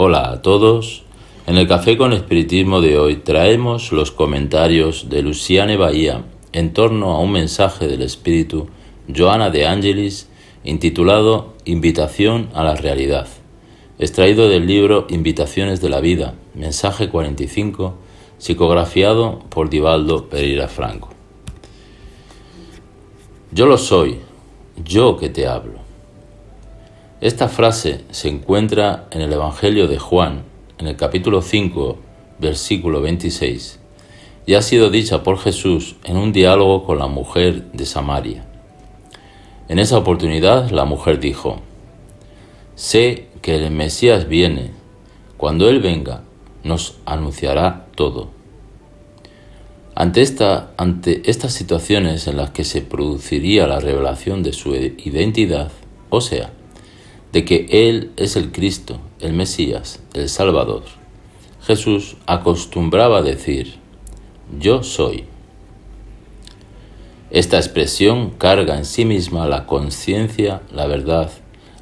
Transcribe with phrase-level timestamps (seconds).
[0.00, 1.02] Hola a todos.
[1.48, 7.16] En el Café con Espiritismo de hoy traemos los comentarios de Luciane Bahía en torno
[7.16, 8.68] a un mensaje del Espíritu
[9.12, 10.28] Joana de Angelis
[10.62, 13.26] intitulado Invitación a la Realidad,
[13.98, 17.96] extraído del libro Invitaciones de la Vida, mensaje 45,
[18.38, 21.08] psicografiado por Divaldo Pereira Franco.
[23.50, 24.20] Yo lo soy,
[24.76, 25.87] yo que te hablo.
[27.20, 30.44] Esta frase se encuentra en el Evangelio de Juan,
[30.78, 31.98] en el capítulo 5,
[32.38, 33.80] versículo 26,
[34.46, 38.46] y ha sido dicha por Jesús en un diálogo con la mujer de Samaria.
[39.68, 41.60] En esa oportunidad la mujer dijo,
[42.76, 44.70] Sé que el Mesías viene,
[45.36, 46.22] cuando Él venga,
[46.62, 48.30] nos anunciará todo.
[49.96, 50.24] Ante,
[50.76, 55.72] ante estas situaciones en las que se produciría la revelación de su identidad,
[56.10, 56.52] o sea,
[57.32, 60.82] de que Él es el Cristo, el Mesías, el Salvador,
[61.62, 63.74] Jesús acostumbraba decir,
[64.58, 65.24] yo soy.
[67.30, 71.30] Esta expresión carga en sí misma la conciencia, la verdad,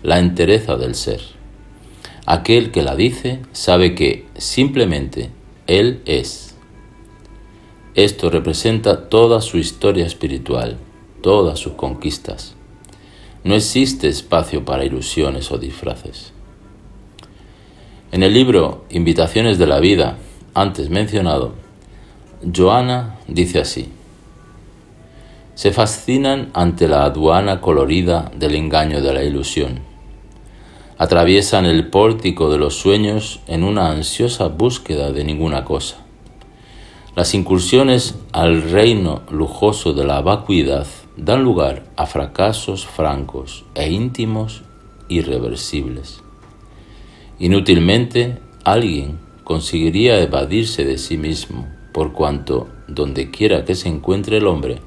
[0.03, 1.21] la entereza del ser.
[2.27, 5.31] Aquel que la dice sabe que simplemente
[5.69, 6.57] Él es.
[7.95, 10.79] Esto representa toda su historia espiritual,
[11.23, 12.57] todas sus conquistas.
[13.47, 16.33] No existe espacio para ilusiones o disfraces.
[18.11, 20.17] En el libro Invitaciones de la Vida,
[20.53, 21.53] antes mencionado,
[22.53, 23.89] Joana dice así,
[25.55, 29.79] se fascinan ante la aduana colorida del engaño de la ilusión.
[30.99, 35.99] Atraviesan el pórtico de los sueños en una ansiosa búsqueda de ninguna cosa.
[37.15, 44.63] Las incursiones al reino lujoso de la vacuidad dan lugar a fracasos francos e íntimos
[45.09, 46.23] irreversibles.
[47.39, 54.47] Inútilmente alguien conseguiría evadirse de sí mismo, por cuanto donde quiera que se encuentre el
[54.47, 54.81] hombre,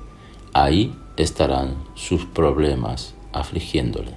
[0.54, 4.12] ahí estarán sus problemas afligiéndole.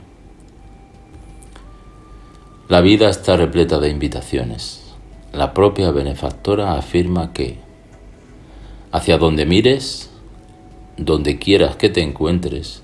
[2.68, 4.94] La vida está repleta de invitaciones.
[5.32, 7.58] La propia benefactora afirma que
[8.92, 10.10] hacia donde mires,
[10.96, 12.82] donde quieras que te encuentres,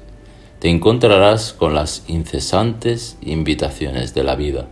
[0.58, 4.68] te encontrarás con las incesantes invitaciones de la vida.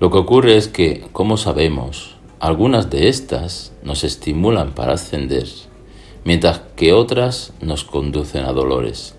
[0.00, 5.46] Lo que ocurre es que, como sabemos, algunas de estas nos estimulan para ascender,
[6.24, 9.14] mientras que otras nos conducen a dolores.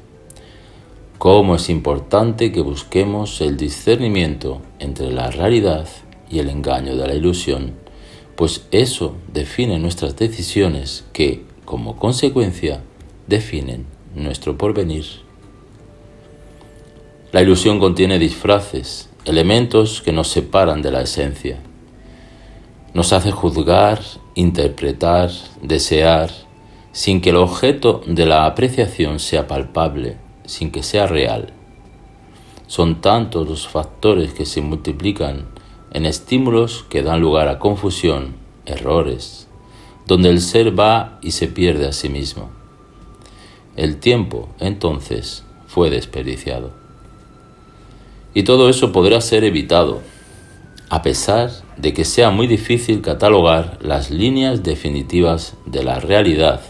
[1.19, 5.88] Cómo es importante que busquemos el discernimiento entre la realidad
[6.29, 7.75] y el engaño de la ilusión,
[8.35, 12.81] pues eso define nuestras decisiones que, como consecuencia,
[13.28, 13.85] definen
[14.16, 15.06] nuestro porvenir.
[17.31, 21.59] La ilusión contiene disfraces, elementos que nos separan de la esencia.
[22.94, 24.01] Nos hace juzgar,
[24.35, 25.31] interpretar,
[25.62, 26.29] desear,
[26.91, 31.53] sin que el objeto de la apreciación sea palpable, sin que sea real.
[32.68, 35.47] Son tantos los factores que se multiplican
[35.91, 38.35] en estímulos que dan lugar a confusión,
[38.66, 39.47] errores,
[40.08, 42.50] donde el ser va y se pierde a sí mismo.
[43.75, 46.72] El tiempo, entonces, fue desperdiciado.
[48.34, 50.02] Y todo eso podrá ser evitado,
[50.90, 56.62] a pesar de que sea muy difícil catalogar las líneas definitivas de la realidad,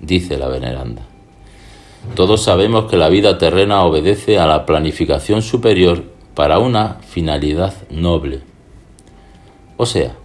[0.00, 1.02] dice la veneranda.
[2.14, 6.04] Todos sabemos que la vida terrena obedece a la planificación superior
[6.34, 8.42] para una finalidad noble.
[9.76, 10.16] O sea,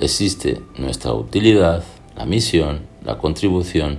[0.00, 1.84] existe nuestra utilidad,
[2.16, 3.98] la misión, la contribución,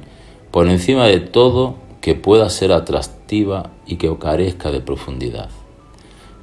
[0.51, 5.50] por encima de todo que pueda ser atractiva y que carezca de profundidad.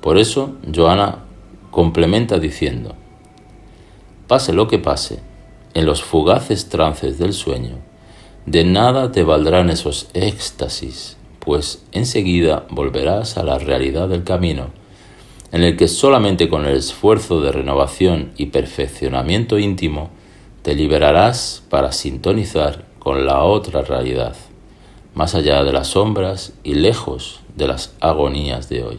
[0.01, 1.25] Por eso, Joana
[1.71, 2.95] complementa diciendo,
[4.29, 5.21] pase lo que pase,
[5.75, 7.77] en los fugaces trances del sueño,
[8.47, 14.71] de nada te valdrán esos éxtasis, pues enseguida volverás a la realidad del camino
[15.57, 20.11] en el que solamente con el esfuerzo de renovación y perfeccionamiento íntimo
[20.61, 24.37] te liberarás para sintonizar con la otra realidad,
[25.15, 28.99] más allá de las sombras y lejos de las agonías de hoy.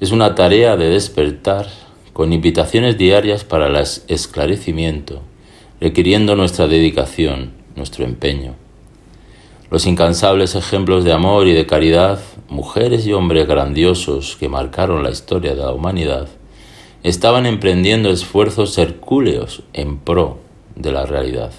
[0.00, 1.68] Es una tarea de despertar
[2.12, 5.22] con invitaciones diarias para el esclarecimiento,
[5.80, 8.56] requiriendo nuestra dedicación, nuestro empeño.
[9.70, 15.10] Los incansables ejemplos de amor y de caridad mujeres y hombres grandiosos que marcaron la
[15.10, 16.28] historia de la humanidad,
[17.02, 20.38] estaban emprendiendo esfuerzos hercúleos en pro
[20.74, 21.52] de la realidad.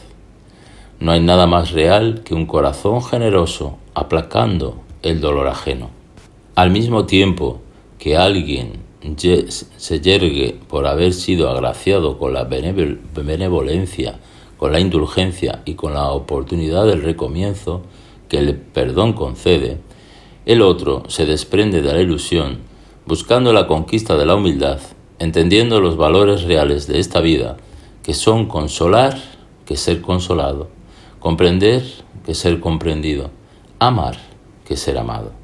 [1.00, 5.92] No hay nada más real que un corazón generoso aplacando el dolor ajeno.
[6.56, 7.62] Al mismo tiempo,
[8.00, 14.20] que alguien se yergue por haber sido agraciado con la benevolencia,
[14.60, 17.82] con la indulgencia y con la oportunidad del recomienzo
[18.28, 19.80] que el perdón concede,
[20.46, 22.60] el otro se desprende de la ilusión,
[23.06, 24.80] buscando la conquista de la humildad,
[25.18, 27.58] entendiendo los valores reales de esta vida,
[28.04, 29.18] que son consolar
[29.66, 30.68] que ser consolado,
[31.20, 31.84] comprender
[32.26, 33.32] que ser comprendido,
[33.80, 34.18] amar
[34.66, 35.40] que ser amado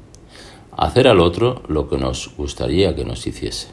[0.76, 3.68] hacer al otro lo que nos gustaría que nos hiciese.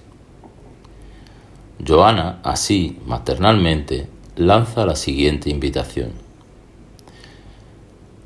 [1.86, 6.12] Joana, así, maternalmente, lanza la siguiente invitación.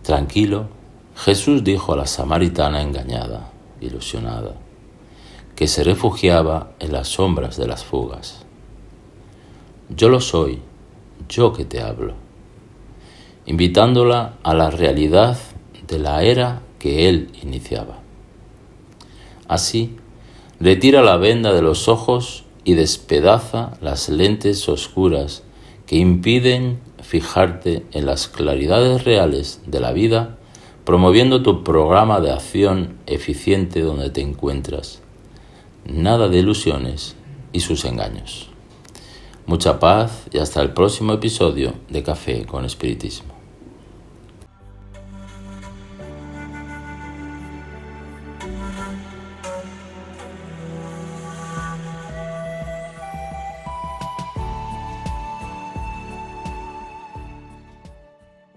[0.04, 0.68] Tranquilo,
[1.16, 3.52] Jesús dijo a la samaritana engañada,
[3.82, 4.56] ilusionada,
[5.56, 8.46] que se refugiaba en las sombras de las fugas.
[9.90, 10.60] Yo lo soy,
[11.28, 12.14] yo que te hablo,
[13.46, 15.38] invitándola a la realidad
[15.88, 18.00] de la era que él iniciaba.
[19.48, 19.98] Así,
[20.60, 25.44] retira la venda de los ojos y despedaza las lentes oscuras
[25.88, 30.38] que impiden fijarte en las claridades reales de la vida,
[30.84, 35.02] promoviendo tu programa de acción eficiente donde te encuentras.
[35.86, 37.16] Nada de ilusiones
[37.54, 38.50] y sus engaños.
[39.46, 43.37] Mucha paz y hasta el próximo episodio de Café con Espiritismo.